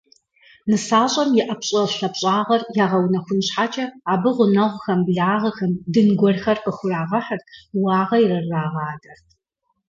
[0.69, 7.45] НысащӀэм и ӀэпщӀэлъапщӀагъэр ягъэунэхун щхьэкӀэ абы гъунэгъухэм, благъэхэм дын гуэрхэр къыхурагъэхьырт,
[7.83, 9.25] уагъэ ирырагъадэрт.